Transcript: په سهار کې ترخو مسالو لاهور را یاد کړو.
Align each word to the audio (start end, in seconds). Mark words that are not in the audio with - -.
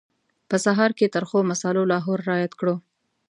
په 0.49 0.55
سهار 0.65 0.91
کې 0.97 1.13
ترخو 1.15 1.39
مسالو 1.51 1.89
لاهور 1.91 2.19
را 2.29 2.35
یاد 2.41 2.53
کړو. 2.59 2.75